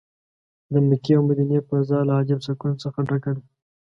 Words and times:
د 0.71 0.73
مکې 0.87 1.11
او 1.17 1.21
مدینې 1.27 1.59
فضا 1.67 1.99
له 2.07 2.13
عجب 2.19 2.39
سکون 2.47 2.73
څه 2.81 2.87
ډکه 3.09 3.31
ده. 3.35 3.41